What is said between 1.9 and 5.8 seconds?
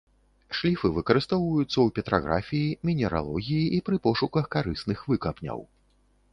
петраграфіі, мінералогіі і пры пошуках карысных выкапняў.